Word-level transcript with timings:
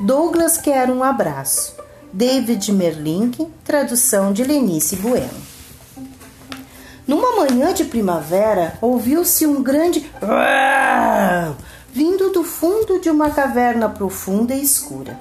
Douglas 0.00 0.56
quer 0.56 0.90
um 0.90 1.02
abraço. 1.02 1.74
David 2.12 2.72
Merlink, 2.72 3.46
tradução 3.64 4.32
de 4.32 4.44
Lenice 4.44 4.96
Bueno. 4.96 5.28
Numa 7.06 7.36
manhã 7.36 7.72
de 7.74 7.84
primavera, 7.84 8.78
ouviu-se 8.80 9.46
um 9.46 9.62
grande 9.62 10.08
vindo 11.92 12.30
do 12.30 12.44
fundo 12.44 13.00
de 13.00 13.10
uma 13.10 13.30
caverna 13.30 13.88
profunda 13.88 14.54
e 14.54 14.62
escura. 14.62 15.18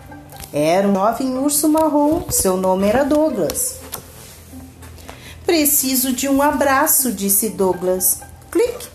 Era 0.54 0.88
um 0.88 0.94
jovem 0.94 1.38
urso 1.38 1.68
marrom, 1.68 2.30
seu 2.30 2.56
nome 2.56 2.88
era 2.88 3.04
Douglas. 3.04 3.78
Preciso 5.46 6.14
de 6.14 6.28
um 6.28 6.42
abraço, 6.42 7.12
disse 7.12 7.50
Douglas. 7.50 8.20
Clique! 8.52 8.90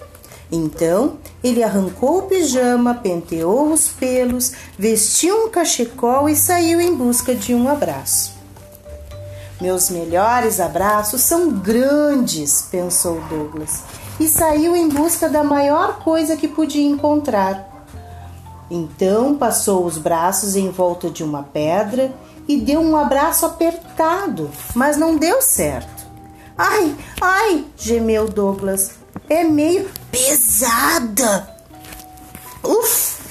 Então 0.50 1.16
ele 1.42 1.62
arrancou 1.62 2.18
o 2.18 2.22
pijama, 2.22 2.94
penteou 2.94 3.72
os 3.72 3.88
pelos, 3.88 4.52
vestiu 4.78 5.46
um 5.46 5.48
cachecol 5.50 6.28
e 6.28 6.36
saiu 6.36 6.80
em 6.80 6.94
busca 6.94 7.34
de 7.34 7.54
um 7.54 7.68
abraço. 7.68 8.32
Meus 9.60 9.90
melhores 9.90 10.60
abraços 10.60 11.22
são 11.22 11.50
grandes, 11.50 12.62
pensou 12.70 13.20
Douglas, 13.28 13.82
e 14.18 14.28
saiu 14.28 14.76
em 14.76 14.88
busca 14.88 15.28
da 15.28 15.42
maior 15.42 16.00
coisa 16.00 16.36
que 16.36 16.48
podia 16.48 16.84
encontrar. 16.84 17.86
Então 18.70 19.36
passou 19.36 19.84
os 19.84 19.98
braços 19.98 20.56
em 20.56 20.70
volta 20.70 21.10
de 21.10 21.22
uma 21.22 21.42
pedra 21.42 22.12
e 22.48 22.56
deu 22.56 22.80
um 22.80 22.96
abraço 22.96 23.44
apertado, 23.46 24.50
mas 24.74 24.96
não 24.96 25.16
deu 25.16 25.42
certo. 25.42 26.06
Ai, 26.56 26.94
ai, 27.20 27.64
gemeu 27.76 28.28
Douglas 28.28 29.01
é 29.32 29.44
meio 29.44 29.90
pesada. 30.10 31.48
Uf! 32.62 33.22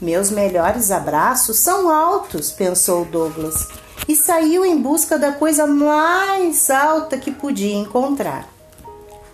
Meus 0.00 0.30
melhores 0.30 0.90
abraços 0.90 1.58
são 1.58 1.90
altos, 1.90 2.50
pensou 2.50 3.04
Douglas, 3.04 3.68
e 4.08 4.16
saiu 4.16 4.64
em 4.64 4.80
busca 4.80 5.18
da 5.18 5.32
coisa 5.32 5.66
mais 5.66 6.70
alta 6.70 7.18
que 7.18 7.30
podia 7.30 7.74
encontrar. 7.74 8.48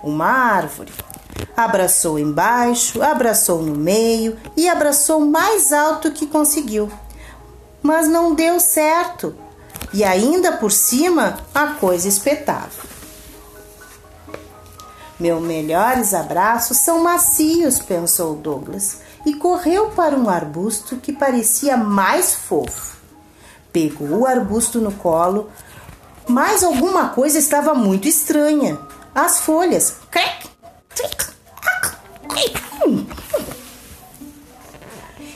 Uma 0.02 0.26
árvore. 0.26 0.92
Abraçou 1.56 2.18
embaixo, 2.18 3.02
abraçou 3.02 3.62
no 3.62 3.76
meio 3.76 4.36
e 4.56 4.68
abraçou 4.68 5.20
mais 5.20 5.72
alto 5.72 6.10
que 6.10 6.26
conseguiu. 6.26 6.90
Mas 7.80 8.08
não 8.08 8.34
deu 8.34 8.58
certo. 8.58 9.34
E 9.92 10.02
ainda 10.02 10.52
por 10.52 10.72
cima 10.72 11.38
a 11.54 11.68
coisa 11.68 12.08
espetava. 12.08 12.94
Meus 15.18 15.40
melhores 15.42 16.12
abraços 16.12 16.78
são 16.78 17.02
macios, 17.02 17.78
pensou 17.78 18.34
Douglas, 18.34 18.98
e 19.24 19.34
correu 19.34 19.90
para 19.90 20.16
um 20.16 20.28
arbusto 20.28 20.96
que 20.96 21.12
parecia 21.12 21.76
mais 21.76 22.34
fofo. 22.34 22.96
Pegou 23.72 24.20
o 24.20 24.26
arbusto 24.26 24.80
no 24.80 24.92
colo, 24.92 25.50
mas 26.28 26.64
alguma 26.64 27.10
coisa 27.10 27.38
estava 27.38 27.74
muito 27.74 28.08
estranha. 28.08 28.78
As 29.14 29.40
folhas. 29.40 29.96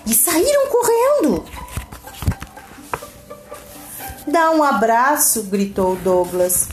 E 0.04 0.14
saíram 0.14 0.66
correndo. 0.68 1.44
Dá 4.26 4.50
um 4.50 4.62
abraço, 4.62 5.44
gritou 5.44 5.96
Douglas. 5.96 6.68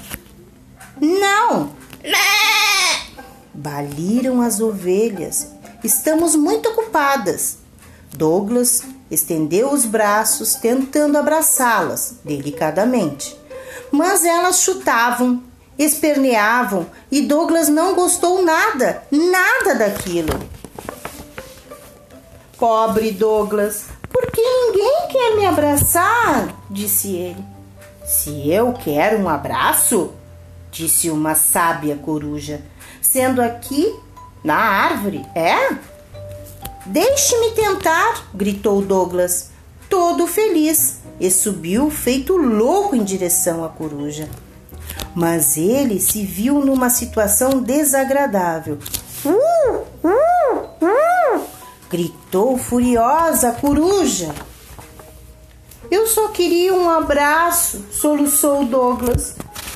Não! 1.00 1.45
Baliram 3.66 4.44
as 4.44 4.60
ovelhas. 4.60 5.48
Estamos 5.84 6.36
muito 6.36 6.70
ocupadas. 6.70 7.58
Douglas 8.14 8.84
estendeu 9.10 9.72
os 9.72 9.86
braços, 9.86 10.54
tentando 10.54 11.18
abraçá-las 11.18 12.18
delicadamente. 12.24 13.36
Mas 13.90 14.24
elas 14.24 14.60
chutavam, 14.60 15.42
esperneavam 15.80 16.86
e 17.10 17.24
Douglas 17.24 17.68
não 17.68 17.96
gostou 17.96 18.46
nada, 18.46 19.02
nada 19.10 19.74
daquilo. 19.74 20.40
Pobre 22.60 23.14
Douglas, 23.14 23.86
por 24.12 24.32
que 24.32 24.42
ninguém 24.42 25.08
quer 25.10 25.38
me 25.38 25.46
abraçar? 25.48 26.56
disse 26.70 27.16
ele. 27.16 27.44
Se 28.06 28.48
eu 28.48 28.74
quero 28.74 29.18
um 29.18 29.28
abraço, 29.28 30.12
disse 30.72 31.10
uma 31.10 31.34
sábia 31.34 31.96
coruja 31.96 32.62
sendo 33.06 33.42
aqui 33.42 33.94
na 34.44 34.56
árvore, 34.56 35.26
é? 35.34 35.76
Deixe-me 36.86 37.52
tentar, 37.52 38.28
gritou 38.34 38.82
Douglas, 38.82 39.50
todo 39.90 40.28
feliz, 40.28 41.00
e 41.20 41.32
subiu 41.32 41.90
feito 41.90 42.36
louco 42.36 42.96
em 42.96 43.04
direção 43.04 43.64
à 43.64 43.70
coruja. 43.70 44.30
Mas 45.16 45.58
ele 45.58 46.00
se 46.00 46.26
viu 46.26 46.60
numa 46.60 46.90
situação 46.90 47.62
desagradável. 47.62 48.78
Uh, 49.24 49.86
uh, 50.04 50.60
uh, 50.82 51.46
gritou 51.90 52.58
furiosa 52.58 53.50
a 53.50 53.54
coruja. 53.54 54.34
Eu 55.90 56.08
só 56.08 56.28
queria 56.30 56.74
um 56.74 56.90
abraço, 56.90 57.86
soluçou 57.92 58.66
Douglas. 58.66 59.36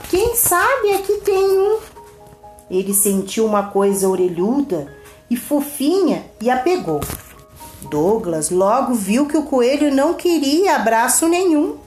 Quem 0.09 0.35
sabe 0.35 0.93
aqui 0.93 1.21
tem 1.23 1.59
um. 1.59 1.79
Ele 2.69 2.93
sentiu 2.93 3.45
uma 3.45 3.63
coisa 3.63 4.07
orelhuda 4.07 4.93
e 5.29 5.35
fofinha 5.35 6.25
e 6.41 6.49
a 6.49 6.57
pegou. 6.57 7.01
Douglas 7.89 8.49
logo 8.49 8.93
viu 8.93 9.25
que 9.25 9.37
o 9.37 9.43
coelho 9.43 9.93
não 9.93 10.13
queria 10.13 10.75
abraço 10.75 11.27
nenhum. 11.27 11.77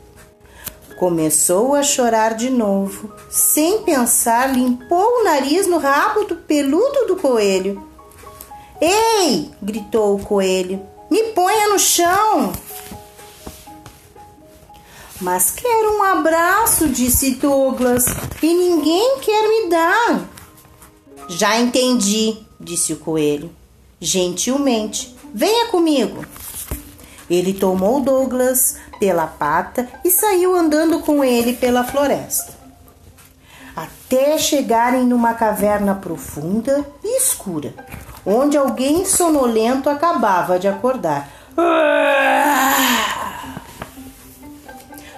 Começou 0.99 1.75
a 1.75 1.83
chorar 1.83 2.35
de 2.35 2.49
novo. 2.49 3.13
Sem 3.31 3.83
pensar, 3.83 4.53
limpou 4.53 5.21
o 5.21 5.25
nariz 5.25 5.67
no 5.67 5.79
rabo 5.79 6.25
do 6.25 6.37
peludo 6.37 7.07
do 7.07 7.17
coelho. 7.17 7.87
Ei! 8.81 9.51
gritou 9.61 10.17
o 10.17 10.25
coelho. 10.25 10.81
Me 11.11 11.25
ponha 11.35 11.69
no 11.69 11.79
chão! 11.79 12.53
Mas 15.21 15.53
quero 15.53 15.99
um 15.99 16.03
abraço, 16.03 16.89
disse 16.89 17.33
Douglas, 17.37 18.07
e 18.43 18.55
ninguém 18.55 19.19
quer 19.21 19.49
me 19.49 19.69
dar. 19.69 20.32
Já 21.29 21.59
entendi, 21.59 22.37
disse 22.59 22.93
o 22.93 22.97
coelho. 22.97 23.51
Gentilmente, 24.01 25.17
venha 25.33 25.69
comigo. 25.69 26.25
Ele 27.31 27.55
tomou 27.55 28.01
Douglas 28.01 28.77
pela 28.99 29.27
pata 29.27 29.89
e 30.05 30.11
saiu 30.11 30.55
andando 30.55 31.01
com 31.01 31.25
ele 31.25 31.55
pela 31.55 31.85
floresta. 31.85 32.53
Até 33.75 34.37
chegarem 34.37 35.05
numa 35.05 35.33
caverna 35.33 35.95
profunda 35.95 36.85
e 37.03 37.17
escura, 37.17 37.73
onde 38.27 38.57
alguém 38.59 39.05
sonolento 39.07 39.89
acabava 39.89 40.59
de 40.59 40.69
acordar. 40.69 41.29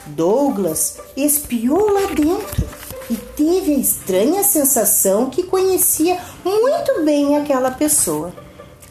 Douglas 0.07 0.99
espiou 1.17 1.91
lá 1.91 2.07
dentro 2.15 2.64
e 3.11 3.17
teve 3.17 3.75
a 3.75 3.79
estranha 3.79 4.43
sensação 4.43 5.29
que 5.31 5.43
conhecia 5.43 6.19
muito 6.45 7.03
bem 7.05 7.37
aquela 7.37 7.71
pessoa. 7.71 8.33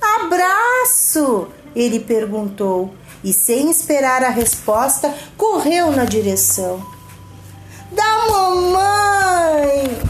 Abraço! 0.01 1.47
Ele 1.75 1.99
perguntou 1.99 2.93
e, 3.23 3.33
sem 3.33 3.71
esperar 3.71 4.23
a 4.23 4.29
resposta, 4.29 5.13
correu 5.37 5.91
na 5.91 6.05
direção. 6.05 6.85
Da 7.91 8.27
mamãe! 8.29 10.01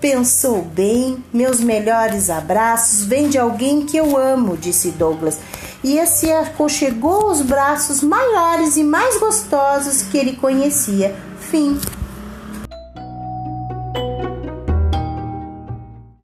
Pensou 0.00 0.62
bem, 0.62 1.24
meus 1.32 1.58
melhores 1.58 2.30
abraços 2.30 3.04
vêm 3.04 3.28
de 3.28 3.36
alguém 3.36 3.84
que 3.84 3.96
eu 3.96 4.16
amo, 4.16 4.56
disse 4.56 4.92
Douglas, 4.92 5.38
e 5.82 6.04
se 6.06 6.30
aconchegou 6.30 7.30
os 7.30 7.42
braços 7.42 8.00
maiores 8.00 8.76
e 8.76 8.84
mais 8.84 9.18
gostosos 9.18 10.02
que 10.02 10.16
ele 10.16 10.36
conhecia. 10.36 11.16
Fim. 11.40 11.80